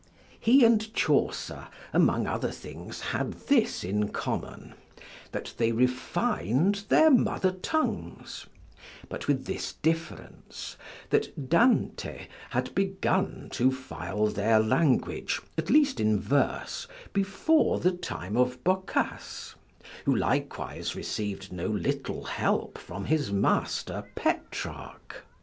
He 0.39 0.65
and 0.65 0.91
Chaucer, 0.95 1.67
among 1.93 2.25
other 2.25 2.49
things, 2.51 2.99
had 3.13 3.33
this 3.45 3.83
in 3.83 4.07
common, 4.07 4.73
that 5.31 5.53
they 5.57 5.71
refin'd 5.71 6.85
their 6.89 7.11
mother 7.11 7.51
tongues; 7.51 8.47
but 9.09 9.27
with 9.27 9.45
this 9.45 9.73
difference, 9.73 10.75
that 11.11 11.47
Dante 11.51 12.25
had 12.49 12.73
begun 12.73 13.49
to 13.51 13.71
file 13.71 14.25
their 14.25 14.59
language, 14.59 15.39
at 15.55 15.69
least 15.69 15.99
in 15.99 16.19
verse, 16.19 16.87
before 17.13 17.79
the 17.79 17.91
time 17.91 18.35
of 18.35 18.63
Boccace, 18.63 19.53
who 20.05 20.15
likewise 20.15 20.95
receiv'd 20.95 21.51
no 21.53 21.67
little 21.67 22.23
help 22.23 22.79
from 22.79 23.05
his 23.05 23.31
master 23.31 24.05
Petrarch. 24.15 25.23